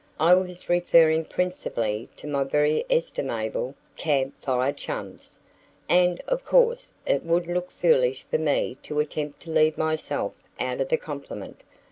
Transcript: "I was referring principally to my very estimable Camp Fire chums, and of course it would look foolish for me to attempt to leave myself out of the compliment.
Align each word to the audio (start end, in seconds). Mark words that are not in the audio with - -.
"I 0.19 0.33
was 0.33 0.67
referring 0.67 1.25
principally 1.25 2.09
to 2.15 2.25
my 2.25 2.43
very 2.43 2.83
estimable 2.89 3.75
Camp 3.95 4.33
Fire 4.43 4.71
chums, 4.73 5.37
and 5.87 6.19
of 6.21 6.43
course 6.43 6.91
it 7.05 7.23
would 7.23 7.45
look 7.45 7.69
foolish 7.69 8.25
for 8.31 8.39
me 8.39 8.79
to 8.81 8.99
attempt 8.99 9.41
to 9.41 9.51
leave 9.51 9.77
myself 9.77 10.33
out 10.59 10.81
of 10.81 10.89
the 10.89 10.97
compliment. 10.97 11.61